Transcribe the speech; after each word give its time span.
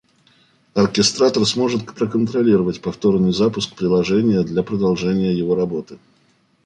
Оркестратор 0.73 1.45
сможет 1.45 1.85
проконтролировать 1.85 2.81
повторный 2.81 3.31
запуск 3.31 3.75
приложения 3.75 4.41
для 4.41 4.63
продолжения 4.63 5.31
его 5.31 5.53
работы 5.53 5.99